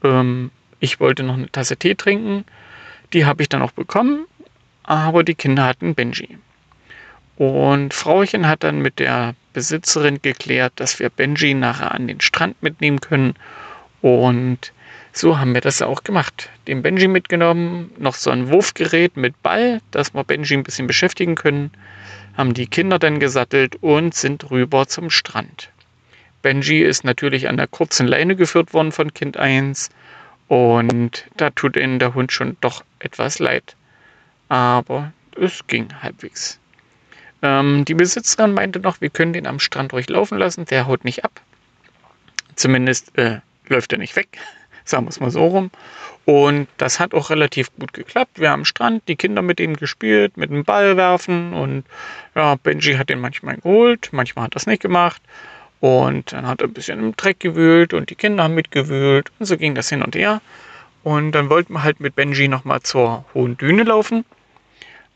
ähm, 0.02 0.50
ich 0.80 1.00
wollte 1.00 1.22
noch 1.22 1.34
eine 1.34 1.50
Tasse 1.50 1.76
Tee 1.76 1.94
trinken. 1.94 2.44
Die 3.12 3.24
habe 3.24 3.42
ich 3.42 3.48
dann 3.48 3.62
auch 3.62 3.72
bekommen, 3.72 4.26
aber 4.82 5.24
die 5.24 5.34
Kinder 5.34 5.64
hatten 5.64 5.94
Benji. 5.94 6.38
Und 7.36 7.92
Frauchen 7.92 8.48
hat 8.48 8.64
dann 8.64 8.80
mit 8.80 8.98
der 8.98 9.34
Besitzerin 9.52 10.20
geklärt, 10.22 10.72
dass 10.76 10.98
wir 10.98 11.10
Benji 11.10 11.54
nachher 11.54 11.92
an 11.92 12.08
den 12.08 12.20
Strand 12.20 12.62
mitnehmen 12.62 13.00
können. 13.00 13.34
Und 14.00 14.72
so 15.12 15.38
haben 15.38 15.54
wir 15.54 15.60
das 15.60 15.82
auch 15.82 16.02
gemacht. 16.02 16.50
Den 16.66 16.82
Benji 16.82 17.08
mitgenommen, 17.08 17.90
noch 17.98 18.14
so 18.14 18.30
ein 18.30 18.50
Wurfgerät 18.50 19.16
mit 19.16 19.42
Ball, 19.42 19.80
dass 19.90 20.14
wir 20.14 20.24
Benji 20.24 20.54
ein 20.54 20.62
bisschen 20.62 20.86
beschäftigen 20.86 21.34
können. 21.34 21.70
Haben 22.36 22.54
die 22.54 22.66
Kinder 22.66 22.98
dann 22.98 23.18
gesattelt 23.18 23.76
und 23.80 24.14
sind 24.14 24.50
rüber 24.50 24.86
zum 24.88 25.10
Strand. 25.10 25.70
Benji 26.46 26.80
ist 26.80 27.02
natürlich 27.02 27.48
an 27.48 27.56
der 27.56 27.66
kurzen 27.66 28.06
Leine 28.06 28.36
geführt 28.36 28.72
worden 28.72 28.92
von 28.92 29.12
Kind 29.12 29.36
1 29.36 29.90
und 30.46 31.26
da 31.36 31.50
tut 31.50 31.76
ihnen 31.76 31.98
der 31.98 32.14
Hund 32.14 32.30
schon 32.30 32.56
doch 32.60 32.84
etwas 33.00 33.40
leid. 33.40 33.74
Aber 34.48 35.12
es 35.36 35.66
ging 35.66 35.88
halbwegs. 36.02 36.60
Ähm, 37.42 37.84
die 37.84 37.94
Besitzerin 37.94 38.54
meinte 38.54 38.78
noch, 38.78 39.00
wir 39.00 39.10
können 39.10 39.32
den 39.32 39.48
am 39.48 39.58
Strand 39.58 39.92
ruhig 39.92 40.08
laufen 40.08 40.38
lassen, 40.38 40.66
der 40.66 40.86
haut 40.86 41.04
nicht 41.04 41.24
ab. 41.24 41.40
Zumindest 42.54 43.18
äh, 43.18 43.40
läuft 43.66 43.90
er 43.90 43.98
nicht 43.98 44.14
weg, 44.14 44.38
sagen 44.84 45.06
wir 45.06 45.10
es 45.10 45.18
mal 45.18 45.32
so 45.32 45.44
rum. 45.48 45.72
Und 46.26 46.68
das 46.76 47.00
hat 47.00 47.12
auch 47.12 47.30
relativ 47.30 47.74
gut 47.74 47.92
geklappt. 47.92 48.38
Wir 48.38 48.50
haben 48.50 48.60
am 48.60 48.64
Strand 48.64 49.02
die 49.08 49.16
Kinder 49.16 49.42
mit 49.42 49.58
ihm 49.58 49.74
gespielt, 49.74 50.36
mit 50.36 50.50
dem 50.50 50.62
Ball 50.62 50.96
werfen 50.96 51.54
und 51.54 51.82
ja, 52.36 52.54
Benji 52.54 52.94
hat 52.94 53.08
den 53.08 53.18
manchmal 53.18 53.56
geholt, 53.56 54.10
manchmal 54.12 54.44
hat 54.44 54.54
er 54.54 54.58
es 54.58 54.68
nicht 54.68 54.82
gemacht. 54.82 55.20
Und 55.80 56.32
dann 56.32 56.46
hat 56.46 56.62
er 56.62 56.68
ein 56.68 56.72
bisschen 56.72 56.98
im 56.98 57.16
Dreck 57.16 57.40
gewühlt 57.40 57.92
und 57.92 58.10
die 58.10 58.14
Kinder 58.14 58.44
haben 58.44 58.54
mitgewühlt 58.54 59.30
und 59.38 59.46
so 59.46 59.56
ging 59.56 59.74
das 59.74 59.88
hin 59.88 60.02
und 60.02 60.14
her. 60.16 60.40
Und 61.02 61.32
dann 61.32 61.50
wollten 61.50 61.74
wir 61.74 61.82
halt 61.82 62.00
mit 62.00 62.16
Benji 62.16 62.48
nochmal 62.48 62.80
zur 62.82 63.24
hohen 63.34 63.56
Düne 63.56 63.84
laufen. 63.84 64.24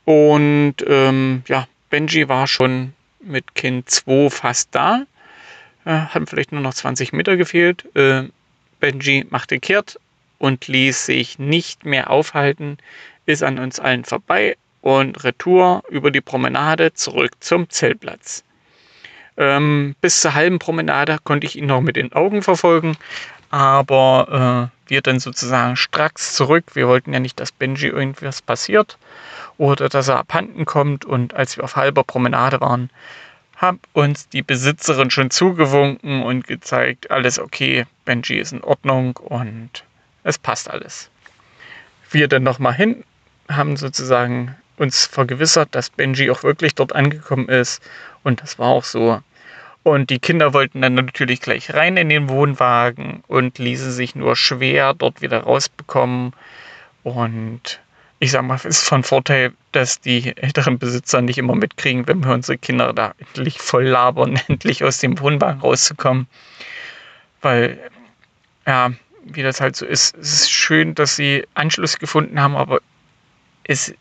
Und 0.04 0.76
ähm, 0.86 1.42
ja, 1.48 1.66
Benji 1.88 2.28
war 2.28 2.46
schon 2.46 2.92
mit 3.20 3.54
Kind 3.54 3.90
2 3.90 4.30
fast 4.30 4.68
da. 4.72 5.04
Äh, 5.84 5.90
hatten 5.90 6.26
vielleicht 6.26 6.52
nur 6.52 6.60
noch 6.60 6.74
20 6.74 7.12
Meter 7.12 7.36
gefehlt. 7.36 7.84
Äh, 7.96 8.24
Benji 8.78 9.26
machte 9.30 9.58
kehrt 9.58 9.98
und 10.38 10.68
ließ 10.68 11.06
sich 11.06 11.38
nicht 11.38 11.84
mehr 11.84 12.10
aufhalten, 12.10 12.78
ist 13.26 13.42
an 13.42 13.58
uns 13.58 13.78
allen 13.78 14.04
vorbei 14.04 14.56
und 14.80 15.22
retour 15.22 15.82
über 15.90 16.10
die 16.10 16.22
Promenade 16.22 16.94
zurück 16.94 17.32
zum 17.40 17.68
Zeltplatz. 17.68 18.42
Ähm, 19.36 19.94
bis 20.00 20.20
zur 20.20 20.34
halben 20.34 20.58
Promenade 20.58 21.18
konnte 21.24 21.46
ich 21.46 21.56
ihn 21.56 21.66
noch 21.66 21.80
mit 21.80 21.96
den 21.96 22.12
Augen 22.12 22.42
verfolgen, 22.42 22.96
aber 23.50 24.70
äh, 24.72 24.90
wir 24.90 25.02
dann 25.02 25.20
sozusagen 25.20 25.76
stracks 25.76 26.34
zurück. 26.34 26.64
Wir 26.74 26.88
wollten 26.88 27.12
ja 27.12 27.20
nicht, 27.20 27.40
dass 27.40 27.52
Benji 27.52 27.88
irgendwas 27.88 28.42
passiert 28.42 28.98
oder 29.56 29.88
dass 29.88 30.08
er 30.08 30.18
abhanden 30.18 30.64
kommt. 30.64 31.04
Und 31.04 31.34
als 31.34 31.56
wir 31.56 31.64
auf 31.64 31.76
halber 31.76 32.04
Promenade 32.04 32.60
waren, 32.60 32.90
hat 33.56 33.76
uns 33.92 34.28
die 34.28 34.42
Besitzerin 34.42 35.10
schon 35.10 35.30
zugewunken 35.30 36.22
und 36.22 36.46
gezeigt, 36.46 37.10
alles 37.10 37.38
okay, 37.38 37.86
Benji 38.04 38.38
ist 38.38 38.52
in 38.52 38.64
Ordnung 38.64 39.16
und 39.16 39.84
es 40.24 40.38
passt 40.38 40.70
alles. 40.70 41.10
Wir 42.10 42.26
dann 42.26 42.42
nochmal 42.42 42.74
hin, 42.74 43.04
haben 43.48 43.76
sozusagen 43.76 44.56
uns 44.80 45.04
vergewissert, 45.04 45.68
dass 45.74 45.90
Benji 45.90 46.30
auch 46.30 46.42
wirklich 46.42 46.74
dort 46.74 46.94
angekommen 46.94 47.48
ist. 47.48 47.82
Und 48.24 48.42
das 48.42 48.58
war 48.58 48.68
auch 48.68 48.84
so. 48.84 49.20
Und 49.82 50.10
die 50.10 50.18
Kinder 50.18 50.52
wollten 50.54 50.82
dann 50.82 50.94
natürlich 50.94 51.40
gleich 51.40 51.72
rein 51.74 51.96
in 51.96 52.08
den 52.08 52.28
Wohnwagen 52.28 53.22
und 53.28 53.58
ließen 53.58 53.92
sich 53.92 54.14
nur 54.14 54.36
schwer 54.36 54.94
dort 54.94 55.22
wieder 55.22 55.40
rausbekommen. 55.40 56.32
Und 57.02 57.80
ich 58.18 58.30
sag 58.30 58.42
mal, 58.42 58.56
es 58.56 58.64
ist 58.64 58.88
von 58.88 59.02
Vorteil, 59.02 59.52
dass 59.72 60.00
die 60.00 60.36
älteren 60.36 60.78
Besitzer 60.78 61.22
nicht 61.22 61.38
immer 61.38 61.54
mitkriegen, 61.54 62.06
wenn 62.06 62.24
wir 62.24 62.32
unsere 62.32 62.58
Kinder 62.58 62.92
da 62.92 63.14
endlich 63.18 63.58
voll 63.58 63.84
labern, 63.84 64.38
endlich 64.48 64.82
aus 64.82 64.98
dem 64.98 65.18
Wohnwagen 65.20 65.60
rauszukommen. 65.60 66.26
Weil, 67.42 67.78
ja, 68.66 68.92
wie 69.24 69.42
das 69.42 69.60
halt 69.60 69.76
so 69.76 69.86
ist, 69.86 70.16
es 70.16 70.32
ist 70.32 70.50
schön, 70.50 70.94
dass 70.94 71.16
sie 71.16 71.46
Anschluss 71.54 71.98
gefunden 71.98 72.40
haben, 72.40 72.56
aber 72.56 72.80
es 73.64 73.94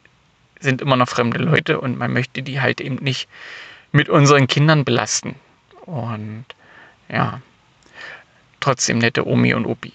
sind 0.59 0.81
immer 0.81 0.95
noch 0.95 1.09
fremde 1.09 1.39
Leute 1.39 1.79
und 1.79 1.97
man 1.97 2.11
möchte 2.11 2.43
die 2.43 2.61
halt 2.61 2.81
eben 2.81 2.95
nicht 2.95 3.29
mit 3.91 4.09
unseren 4.09 4.47
Kindern 4.47 4.85
belasten. 4.85 5.35
Und 5.85 6.45
ja, 7.09 7.41
trotzdem 8.59 8.99
nette 8.99 9.25
Omi 9.25 9.53
und 9.53 9.65
Opi. 9.65 9.93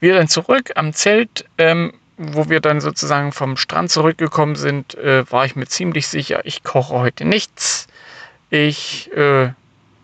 Wir 0.00 0.14
dann 0.14 0.28
zurück 0.28 0.72
am 0.76 0.92
Zelt, 0.92 1.46
ähm, 1.58 1.92
wo 2.16 2.48
wir 2.48 2.60
dann 2.60 2.80
sozusagen 2.80 3.32
vom 3.32 3.56
Strand 3.56 3.90
zurückgekommen 3.90 4.56
sind, 4.56 4.94
äh, 4.94 5.30
war 5.30 5.44
ich 5.44 5.56
mir 5.56 5.66
ziemlich 5.66 6.06
sicher, 6.06 6.44
ich 6.44 6.62
koche 6.62 6.94
heute 6.94 7.24
nichts. 7.24 7.88
Ich 8.50 9.10
äh, 9.12 9.50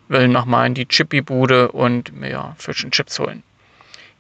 will 0.09 0.29
nochmal 0.29 0.67
in 0.67 0.75
die 0.75 0.87
Chippy-Bude 0.87 1.73
und 1.73 2.13
mir 2.13 2.55
Fish 2.59 2.85
and 2.85 2.93
Chips 2.93 3.19
holen. 3.19 3.43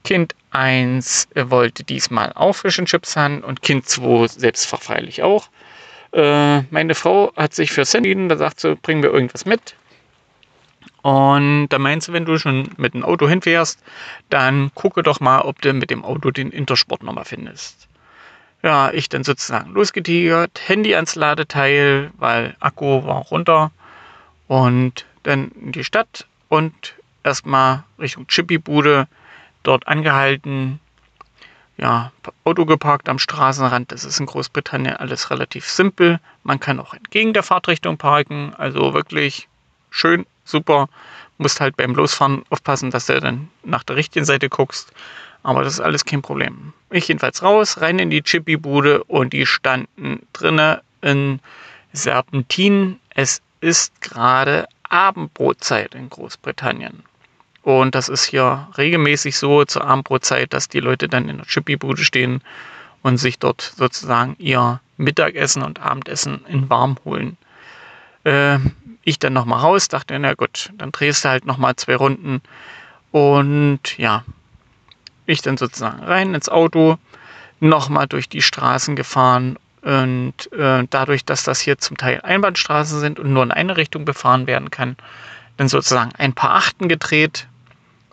Kind 0.04 0.34
1 0.50 1.28
wollte 1.34 1.84
diesmal 1.84 2.32
auch 2.34 2.54
Fish 2.54 2.78
and 2.78 2.88
Chips 2.88 3.16
haben 3.16 3.40
und 3.40 3.62
Kind 3.62 3.88
2 3.88 4.28
selbstverfreilich 4.28 5.22
auch. 5.22 5.48
Äh, 6.12 6.62
meine 6.70 6.94
Frau 6.94 7.32
hat 7.36 7.54
sich 7.54 7.72
für 7.72 7.82
entschieden, 7.82 8.28
da 8.28 8.36
sagt 8.36 8.60
sie, 8.60 8.76
bringen 8.76 9.02
wir 9.02 9.12
irgendwas 9.12 9.46
mit. 9.46 9.74
Und 11.02 11.68
da 11.68 11.78
meinst 11.78 12.08
du, 12.08 12.12
wenn 12.12 12.24
du 12.24 12.38
schon 12.38 12.70
mit 12.76 12.94
dem 12.94 13.04
Auto 13.04 13.28
hinfährst, 13.28 13.82
dann 14.30 14.70
gucke 14.74 15.02
doch 15.02 15.20
mal, 15.20 15.40
ob 15.40 15.60
du 15.60 15.72
mit 15.72 15.90
dem 15.90 16.04
Auto 16.04 16.30
den 16.30 16.50
Intersport 16.50 17.02
nochmal 17.02 17.24
findest. 17.24 17.88
Ja, 18.62 18.92
ich 18.92 19.08
dann 19.08 19.24
sozusagen 19.24 19.72
losgetigert, 19.72 20.60
Handy 20.66 20.94
ans 20.94 21.16
Ladeteil, 21.16 22.12
weil 22.18 22.54
Akku 22.60 23.04
war 23.04 23.22
runter 23.22 23.72
und 24.46 25.04
dann 25.24 25.50
in 25.60 25.72
die 25.72 25.82
Stadt 25.82 26.26
und 26.48 26.94
erstmal 27.24 27.82
Richtung 27.98 28.28
Chippy-Bude, 28.28 29.08
dort 29.62 29.88
angehalten, 29.88 30.80
ja, 31.76 32.12
Auto 32.44 32.64
geparkt 32.64 33.08
am 33.08 33.18
Straßenrand. 33.18 33.92
Das 33.92 34.04
ist 34.04 34.20
in 34.20 34.26
Großbritannien 34.26 34.96
alles 34.96 35.30
relativ 35.30 35.68
simpel. 35.68 36.20
Man 36.44 36.60
kann 36.60 36.78
auch 36.78 36.94
entgegen 36.94 37.32
der 37.32 37.42
Fahrtrichtung 37.42 37.96
parken, 37.96 38.54
also 38.56 38.94
wirklich 38.94 39.48
schön 39.90 40.26
super. 40.44 40.88
Musst 41.38 41.60
halt 41.60 41.76
beim 41.76 41.94
Losfahren 41.94 42.44
aufpassen, 42.50 42.90
dass 42.90 43.06
du 43.06 43.20
dann 43.20 43.48
nach 43.64 43.82
der 43.82 43.96
richtigen 43.96 44.24
Seite 44.24 44.48
guckst. 44.48 44.92
Aber 45.42 45.64
das 45.64 45.74
ist 45.74 45.80
alles 45.80 46.04
kein 46.04 46.22
Problem. 46.22 46.72
Ich 46.90 47.08
jedenfalls 47.08 47.42
raus, 47.42 47.80
rein 47.80 47.98
in 47.98 48.10
die 48.10 48.22
Chippy-Bude 48.22 49.02
und 49.04 49.32
die 49.32 49.46
standen 49.46 50.24
drinnen 50.32 50.78
in 51.00 51.40
Serpentin. 51.92 53.00
Es 53.10 53.42
ist 53.60 54.00
gerade 54.00 54.68
Abendbrotzeit 54.88 55.94
in 55.94 56.10
Großbritannien. 56.10 57.02
Und 57.62 57.94
das 57.94 58.08
ist 58.08 58.24
hier 58.24 58.68
regelmäßig 58.76 59.36
so 59.36 59.64
zur 59.64 59.84
Abendbrotzeit, 59.84 60.52
dass 60.52 60.68
die 60.68 60.80
Leute 60.80 61.08
dann 61.08 61.28
in 61.28 61.38
der 61.38 61.46
Chippy-Bude 61.46 62.04
stehen 62.04 62.42
und 63.02 63.18
sich 63.18 63.38
dort 63.38 63.72
sozusagen 63.76 64.36
ihr 64.38 64.80
Mittagessen 64.96 65.62
und 65.62 65.80
Abendessen 65.80 66.44
in 66.48 66.68
warm 66.68 66.96
holen. 67.04 67.36
Äh, 68.24 68.58
ich 69.04 69.18
dann 69.18 69.32
nochmal 69.32 69.60
raus, 69.60 69.88
dachte, 69.88 70.18
na 70.18 70.34
gut, 70.34 70.70
dann 70.76 70.92
drehst 70.92 71.24
du 71.24 71.28
halt 71.28 71.44
nochmal 71.44 71.76
zwei 71.76 71.96
Runden. 71.96 72.40
Und 73.10 73.98
ja, 73.98 74.24
ich 75.26 75.42
dann 75.42 75.56
sozusagen 75.56 76.02
rein 76.02 76.34
ins 76.34 76.48
Auto, 76.48 76.98
nochmal 77.60 78.06
durch 78.06 78.28
die 78.28 78.42
Straßen 78.42 78.96
gefahren. 78.96 79.56
Und 79.82 80.52
äh, 80.52 80.84
dadurch, 80.88 81.24
dass 81.24 81.42
das 81.42 81.60
hier 81.60 81.78
zum 81.78 81.96
Teil 81.96 82.20
Einbahnstraßen 82.22 83.00
sind 83.00 83.18
und 83.18 83.32
nur 83.32 83.42
in 83.42 83.50
eine 83.50 83.76
Richtung 83.76 84.04
befahren 84.04 84.46
werden 84.46 84.70
kann, 84.70 84.96
dann 85.56 85.68
sozusagen 85.68 86.12
ein 86.16 86.32
paar 86.32 86.54
Achten 86.54 86.88
gedreht. 86.88 87.48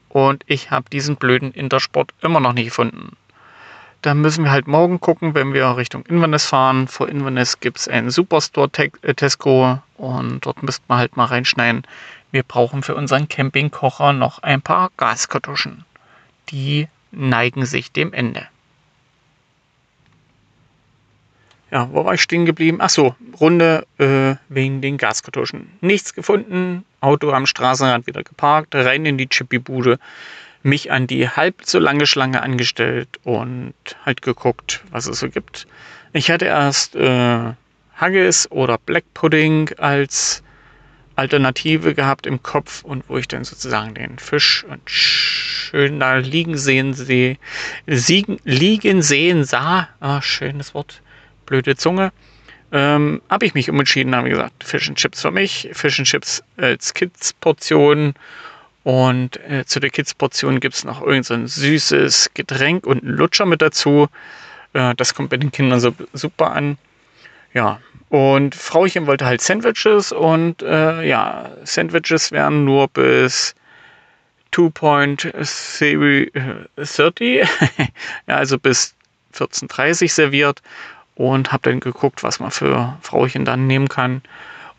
Und 0.10 0.44
ich 0.48 0.72
habe 0.72 0.90
diesen 0.90 1.16
blöden 1.16 1.52
Intersport 1.52 2.14
immer 2.22 2.40
noch 2.40 2.54
nicht 2.54 2.66
gefunden. 2.66 3.16
Da 4.02 4.14
müssen 4.14 4.46
wir 4.46 4.52
halt 4.52 4.68
morgen 4.68 5.02
gucken, 5.02 5.36
wenn 5.36 5.54
wir 5.54 5.76
Richtung 5.76 6.06
Inverness 6.06 6.46
fahren. 6.46 6.88
Vor 6.88 7.10
Inverness 7.10 7.60
gibt 7.60 7.80
es 7.80 7.88
einen 7.88 8.10
Superstore 8.10 8.70
äh, 9.02 9.14
Tesco 9.14 9.80
und 9.98 10.46
dort 10.46 10.64
müsste 10.64 10.84
man 10.88 11.00
halt 11.00 11.18
mal 11.18 11.26
reinschneiden. 11.26 11.84
Wir 12.32 12.44
brauchen 12.44 12.82
für 12.82 12.96
unseren 12.96 13.28
Campingkocher 13.28 14.14
noch 14.14 14.40
ein 14.42 14.62
paar 14.62 14.92
Gaskartuschen. 14.96 15.84
Die 16.50 16.88
neigen 17.12 17.66
sich 17.66 17.92
dem 17.92 18.14
Ende. 18.14 18.48
Ja, 21.72 21.90
wo 21.92 22.04
war 22.04 22.16
ich 22.16 22.22
stehen 22.22 22.46
geblieben? 22.46 22.80
Ach 22.82 22.90
so, 22.90 23.16
Runde 23.40 23.86
äh, 24.00 24.36
wegen 24.50 24.82
den 24.82 24.98
Gaskartuschen. 24.98 25.70
Nichts 25.82 26.16
gefunden, 26.16 26.84
Auto 27.00 27.32
am 27.32 27.46
Straßenrand 27.46 28.08
wieder 28.08 28.24
geparkt, 28.24 28.74
rein 28.74 29.06
in 29.06 29.18
die 29.18 29.30
Chippy-Bude 29.30 30.00
mich 30.64 30.92
an 30.92 31.08
die 31.08 31.30
halb 31.30 31.62
so 31.64 31.80
lange 31.80 32.06
Schlange 32.06 32.42
angestellt 32.42 33.08
und 33.24 33.74
halt 34.06 34.22
geguckt, 34.22 34.82
was 34.92 35.08
es 35.08 35.20
so 35.20 35.30
gibt. 35.30 35.68
Ich 36.12 36.32
hatte 36.32 36.46
erst 36.46 36.96
äh, 36.96 37.54
Haggis 37.96 38.50
oder 38.52 38.78
Black 38.78 39.06
Pudding 39.14 39.70
als 39.78 40.44
Alternative 41.16 41.94
gehabt 41.94 42.26
im 42.26 42.42
Kopf 42.42 42.84
und 42.84 43.04
wo 43.08 43.18
ich 43.18 43.28
dann 43.28 43.44
sozusagen 43.44 43.94
den 43.94 44.20
Fisch 44.20 44.64
und 44.64 44.82
schön 44.86 46.00
da 46.00 46.16
liegen 46.16 46.58
sehen 46.58 46.94
sehe, 46.94 47.38
siegen, 47.88 48.40
liegen 48.44 49.02
sehen 49.02 49.44
sah, 49.44 49.90
ah, 50.00 50.22
schönes 50.22 50.74
Wort, 50.74 51.02
blöde 51.50 51.76
Zunge, 51.76 52.14
ähm, 52.72 53.22
habe 53.30 53.46
ich 53.46 53.54
mich 53.56 53.70
umentschieden, 53.70 54.16
habe 54.16 54.30
gesagt, 54.30 54.64
Fish 54.64 54.88
and 54.88 54.98
Chips 54.98 55.22
für 55.22 55.32
mich, 55.32 55.70
Fish 55.74 56.00
and 56.00 56.08
Chips 56.08 56.42
als 56.58 56.94
Kids-Portion 56.94 58.14
und 58.84 59.38
äh, 59.50 59.66
zu 59.66 59.80
der 59.80 59.90
Kids-Portion 59.90 60.60
gibt 60.60 60.76
es 60.76 60.84
noch 60.84 61.02
irgendein 61.02 61.48
so 61.48 61.62
süßes 61.62 62.32
Getränk 62.34 62.86
und 62.86 63.04
einen 63.04 63.18
Lutscher 63.18 63.46
mit 63.46 63.62
dazu. 63.62 64.08
Äh, 64.74 64.94
das 64.96 65.16
kommt 65.16 65.32
bei 65.32 65.38
den 65.38 65.52
Kindern 65.52 65.80
so 65.80 65.94
super 66.14 66.52
an. 66.52 66.78
Ja, 67.54 67.80
und 68.10 68.56
Frauchen 68.56 69.08
wollte 69.08 69.26
halt 69.26 69.42
Sandwiches 69.42 70.12
und 70.12 70.62
äh, 70.62 71.08
ja, 71.08 71.52
Sandwiches 71.64 72.32
werden 72.32 72.66
nur 72.66 72.88
bis 72.88 73.56
2.30, 74.54 77.48
ja, 78.28 78.36
also 78.36 78.58
bis 78.58 78.96
14.30 79.36 80.12
serviert 80.12 80.62
und 81.20 81.52
habe 81.52 81.70
dann 81.70 81.80
geguckt, 81.82 82.24
was 82.24 82.40
man 82.40 82.50
für 82.50 82.98
Frauchen 83.02 83.46
dann 83.46 83.68
nehmen 83.68 83.90
kann. 83.90 84.24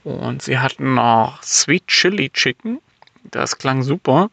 Und 0.03 0.43
sie 0.43 0.59
hatten 0.59 0.95
noch 0.95 1.41
Sweet 1.45 1.87
Chili 1.87 2.31
Chicken 2.31 2.81
das 3.25 3.59
klang 3.59 3.83
super, 3.83 4.31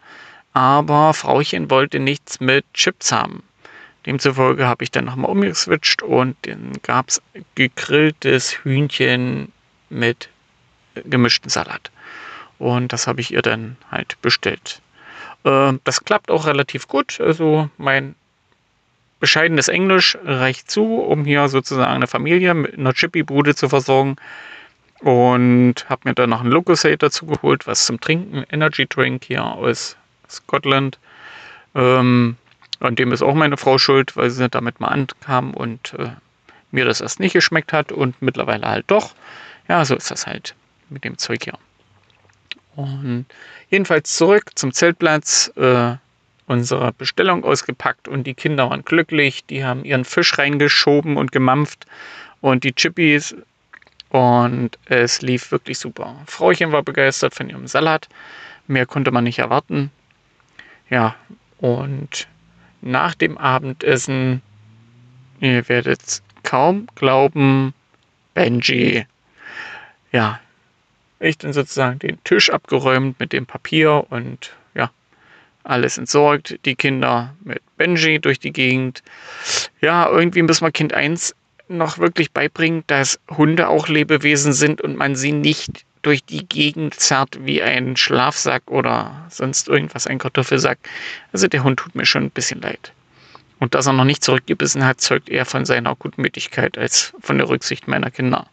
aber 0.53 1.13
Frauchen 1.13 1.69
wollte 1.69 1.99
nichts 1.99 2.39
mit 2.39 2.65
Chips 2.73 3.11
haben. 3.11 3.43
Demzufolge 4.05 4.65
habe 4.65 4.83
ich 4.83 4.91
dann 4.91 5.05
nochmal 5.05 5.31
umgeswitcht 5.31 6.01
und 6.01 6.37
dann 6.43 6.73
gab 6.83 7.09
es 7.09 7.21
gegrilltes 7.55 8.63
Hühnchen 8.63 9.51
mit 9.89 10.29
gemischten 11.03 11.49
Salat. 11.49 11.91
Und 12.57 12.93
das 12.93 13.05
habe 13.05 13.21
ich 13.21 13.33
ihr 13.33 13.41
dann 13.41 13.77
halt 13.91 14.19
bestellt. 14.21 14.81
Äh, 15.43 15.73
das 15.83 16.03
klappt 16.05 16.31
auch 16.31 16.47
relativ 16.47 16.87
gut. 16.87 17.19
Also 17.19 17.69
mein 17.77 18.15
bescheidenes 19.19 19.67
Englisch 19.67 20.17
reicht 20.23 20.69
zu, 20.69 20.95
um 20.95 21.25
hier 21.25 21.47
sozusagen 21.47 21.91
eine 21.91 22.07
Familie 22.07 22.53
mit 22.53 22.77
einer 22.77 22.93
Chippy-Bude 22.93 23.55
zu 23.55 23.69
versorgen. 23.69 24.15
Und 24.99 25.87
habe 25.89 26.01
mir 26.05 26.15
dann 26.15 26.31
noch 26.31 26.41
einen 26.41 26.51
Lucozade 26.51 26.97
dazu 26.97 27.27
geholt, 27.27 27.67
was 27.67 27.85
zum 27.85 27.99
Trinken, 27.99 28.43
Energy 28.49 28.87
Drink 28.87 29.25
hier 29.25 29.43
aus 29.43 29.95
Scotland. 30.27 30.97
Ähm, 31.75 32.35
an 32.79 32.95
dem 32.95 33.11
ist 33.11 33.21
auch 33.21 33.35
meine 33.35 33.57
Frau 33.57 33.77
schuld, 33.77 34.15
weil 34.17 34.29
sie 34.31 34.49
damit 34.49 34.79
mal 34.79 34.87
ankam 34.87 35.53
und 35.53 35.93
äh, 35.99 36.09
mir 36.71 36.85
das 36.85 37.01
erst 37.01 37.19
nicht 37.19 37.33
geschmeckt 37.33 37.73
hat 37.73 37.91
und 37.91 38.21
mittlerweile 38.21 38.67
halt 38.67 38.85
doch. 38.87 39.13
Ja, 39.67 39.85
so 39.85 39.95
ist 39.95 40.09
das 40.09 40.25
halt 40.25 40.55
mit 40.89 41.03
dem 41.03 41.17
Zeug 41.17 41.43
hier. 41.43 41.57
Und 42.75 43.25
jedenfalls 43.69 44.15
zurück 44.15 44.51
zum 44.55 44.71
Zeltplatz, 44.71 45.51
äh, 45.55 45.95
unsere 46.47 46.93
Bestellung 46.93 47.43
ausgepackt 47.43 48.07
und 48.07 48.25
die 48.25 48.33
Kinder 48.33 48.69
waren 48.69 48.83
glücklich. 48.83 49.45
Die 49.45 49.63
haben 49.63 49.85
ihren 49.85 50.05
Fisch 50.05 50.37
reingeschoben 50.37 51.17
und 51.17 51.31
gemampft 51.31 51.85
und 52.41 52.63
die 52.63 52.73
Chippies 52.73 53.35
und 54.09 54.79
es 54.85 55.21
lief 55.21 55.51
wirklich 55.51 55.77
super. 55.77 56.15
Frauchen 56.25 56.71
war 56.71 56.81
begeistert 56.81 57.35
von 57.35 57.49
ihrem 57.49 57.67
Salat. 57.67 58.07
Mehr 58.67 58.85
konnte 58.85 59.11
man 59.11 59.25
nicht 59.25 59.39
erwarten. 59.39 59.91
Ja, 60.89 61.15
und 61.59 62.27
nach 62.81 63.13
dem 63.15 63.37
Abendessen, 63.37 64.41
ihr 65.41 65.67
werdet 65.67 66.01
es 66.01 66.23
kaum 66.43 66.87
glauben, 66.95 67.73
Benji. 68.33 69.05
Ja, 70.13 70.39
ich 71.19 71.37
dann 71.37 71.51
sozusagen 71.51 71.99
den 71.99 72.23
Tisch 72.23 72.49
abgeräumt 72.49 73.19
mit 73.19 73.33
dem 73.33 73.45
Papier 73.45 74.05
und 74.09 74.51
alles 75.67 75.97
entsorgt. 75.97 76.59
Die 76.65 76.75
Kinder 76.75 77.35
mit 77.43 77.61
Benji 77.77 78.19
durch 78.19 78.39
die 78.39 78.51
Gegend. 78.51 79.03
Ja, 79.81 80.09
irgendwie 80.09 80.41
müssen 80.41 80.65
wir 80.65 80.71
Kind 80.71 80.93
1 80.93 81.35
noch 81.69 81.97
wirklich 81.97 82.31
beibringen, 82.31 82.83
dass 82.87 83.19
Hunde 83.29 83.67
auch 83.67 83.87
Lebewesen 83.87 84.53
sind 84.53 84.81
und 84.81 84.95
man 84.95 85.15
sie 85.15 85.33
nicht 85.33 85.85
durch 86.01 86.23
die 86.23 86.47
Gegend 86.47 86.93
zerrt 86.93 87.37
wie 87.41 87.61
ein 87.61 87.97
Schlafsack 87.97 88.63
oder 88.67 89.25
sonst 89.29 89.67
irgendwas, 89.67 90.07
ein 90.07 90.19
Kartoffelsack. 90.19 90.79
Also 91.33 91.47
der 91.47 91.63
Hund 91.63 91.79
tut 91.79 91.95
mir 91.95 92.05
schon 92.05 92.23
ein 92.23 92.31
bisschen 92.31 92.61
leid. 92.61 92.93
Und 93.59 93.73
dass 93.73 93.87
er 93.87 93.93
noch 93.93 94.05
nicht 94.05 94.23
zurückgebissen 94.23 94.85
hat, 94.85 95.01
zeugt 95.01 95.29
eher 95.29 95.45
von 95.45 95.65
seiner 95.65 95.95
Gutmütigkeit 95.95 96.77
als 96.77 97.13
von 97.19 97.37
der 97.37 97.49
Rücksicht 97.49 97.87
meiner 97.87 98.11
Kinder. 98.11 98.47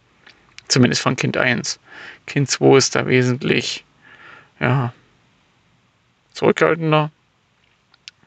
Zumindest 0.68 1.03
von 1.03 1.14
Kind 1.14 1.37
1. 1.37 1.79
Kind 2.27 2.50
2 2.50 2.77
ist 2.77 2.96
da 2.96 3.07
wesentlich, 3.07 3.85
ja, 4.61 4.92
zurückhaltender. 6.34 7.10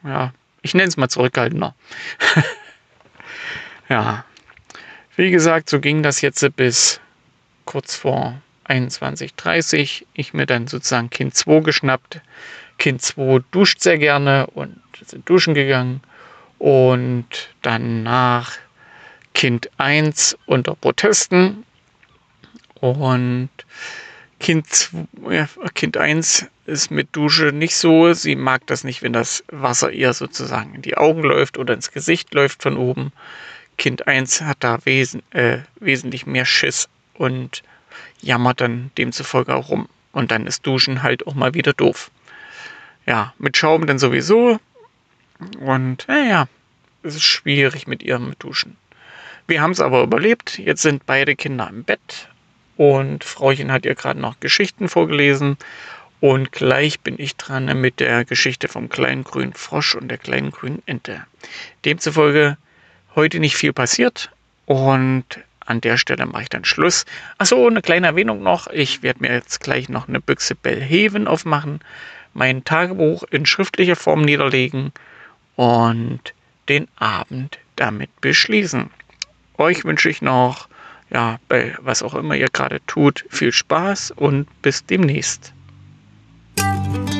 Ja, 0.02 0.32
ich 0.62 0.74
nenne 0.74 0.88
es 0.88 0.96
mal 0.96 1.08
zurückhaltender. 1.08 1.74
ja, 3.88 4.24
wie 5.16 5.30
gesagt, 5.30 5.70
so 5.70 5.80
ging 5.80 6.02
das 6.02 6.20
jetzt 6.20 6.44
bis 6.56 7.00
kurz 7.64 7.94
vor 7.94 8.40
21.30 8.68 10.04
Ich 10.14 10.34
mir 10.34 10.46
dann 10.46 10.66
sozusagen 10.66 11.10
Kind 11.10 11.34
2 11.34 11.60
geschnappt. 11.60 12.20
Kind 12.78 13.02
2 13.02 13.40
duscht 13.50 13.80
sehr 13.80 13.98
gerne 13.98 14.46
und 14.48 14.80
sind 15.04 15.28
duschen 15.28 15.54
gegangen. 15.54 16.00
Und 16.58 17.26
danach 17.62 18.52
Kind 19.34 19.70
1 19.78 20.36
unter 20.46 20.74
Protesten. 20.74 21.64
Und 22.80 23.50
Kind, 24.38 24.66
2, 24.68 25.06
ja, 25.30 25.48
kind 25.74 25.96
1 25.96 26.46
ist 26.68 26.90
mit 26.90 27.16
Dusche 27.16 27.46
nicht 27.46 27.74
so. 27.76 28.12
Sie 28.12 28.36
mag 28.36 28.66
das 28.66 28.84
nicht, 28.84 29.02
wenn 29.02 29.12
das 29.12 29.42
Wasser 29.48 29.90
ihr 29.90 30.12
sozusagen 30.12 30.74
in 30.74 30.82
die 30.82 30.96
Augen 30.96 31.22
läuft 31.22 31.58
oder 31.58 31.74
ins 31.74 31.90
Gesicht 31.90 32.34
läuft 32.34 32.62
von 32.62 32.76
oben. 32.76 33.12
Kind 33.78 34.06
1 34.06 34.42
hat 34.42 34.58
da 34.60 34.78
wesen, 34.84 35.22
äh, 35.30 35.58
wesentlich 35.80 36.26
mehr 36.26 36.44
Schiss 36.44 36.88
und 37.14 37.62
jammert 38.20 38.60
dann 38.60 38.90
demzufolge 38.98 39.54
auch 39.54 39.70
rum. 39.70 39.88
Und 40.12 40.30
dann 40.30 40.46
ist 40.46 40.66
Duschen 40.66 41.02
halt 41.02 41.26
auch 41.26 41.34
mal 41.34 41.54
wieder 41.54 41.72
doof. 41.72 42.10
Ja, 43.06 43.32
mit 43.38 43.56
Schaum 43.56 43.86
dann 43.86 43.98
sowieso. 43.98 44.58
Und 45.60 46.06
naja, 46.08 46.48
es 47.02 47.16
ist 47.16 47.24
schwierig 47.24 47.86
mit 47.86 48.02
ihrem 48.02 48.34
Duschen. 48.38 48.76
Wir 49.46 49.62
haben 49.62 49.70
es 49.70 49.80
aber 49.80 50.02
überlebt. 50.02 50.58
Jetzt 50.58 50.82
sind 50.82 51.06
beide 51.06 51.34
Kinder 51.34 51.68
im 51.70 51.84
Bett 51.84 52.28
und 52.76 53.24
Frauchen 53.24 53.72
hat 53.72 53.86
ihr 53.86 53.94
gerade 53.94 54.20
noch 54.20 54.38
Geschichten 54.40 54.88
vorgelesen. 54.88 55.56
Und 56.20 56.50
gleich 56.50 57.00
bin 57.00 57.14
ich 57.18 57.36
dran 57.36 57.80
mit 57.80 58.00
der 58.00 58.24
Geschichte 58.24 58.68
vom 58.68 58.88
kleinen 58.88 59.24
grünen 59.24 59.52
Frosch 59.52 59.94
und 59.94 60.08
der 60.08 60.18
kleinen 60.18 60.50
grünen 60.50 60.82
Ente. 60.86 61.24
Demzufolge 61.84 62.56
heute 63.14 63.38
nicht 63.38 63.56
viel 63.56 63.72
passiert 63.72 64.30
und 64.66 65.24
an 65.60 65.80
der 65.80 65.96
Stelle 65.96 66.26
mache 66.26 66.42
ich 66.44 66.48
dann 66.48 66.64
Schluss. 66.64 67.04
Achso, 67.36 67.66
eine 67.66 67.82
kleine 67.82 68.06
Erwähnung 68.06 68.42
noch. 68.42 68.68
Ich 68.68 69.02
werde 69.02 69.20
mir 69.20 69.32
jetzt 69.32 69.60
gleich 69.60 69.88
noch 69.88 70.08
eine 70.08 70.20
Büchse 70.20 70.54
Bellhaven 70.54 71.28
aufmachen, 71.28 71.80
mein 72.32 72.64
Tagebuch 72.64 73.24
in 73.30 73.46
schriftlicher 73.46 73.96
Form 73.96 74.22
niederlegen 74.22 74.92
und 75.56 76.20
den 76.68 76.88
Abend 76.96 77.58
damit 77.76 78.10
beschließen. 78.20 78.90
Euch 79.56 79.84
wünsche 79.84 80.08
ich 80.08 80.22
noch, 80.22 80.68
ja, 81.10 81.38
bei 81.48 81.76
was 81.80 82.02
auch 82.02 82.14
immer 82.14 82.34
ihr 82.34 82.48
gerade 82.48 82.80
tut, 82.86 83.24
viel 83.28 83.52
Spaß 83.52 84.12
und 84.12 84.46
bis 84.62 84.84
demnächst. 84.84 85.52
Thank 86.58 87.12
you. 87.12 87.17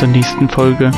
Zur 0.00 0.08
nächsten 0.08 0.48
Folge. 0.48 0.90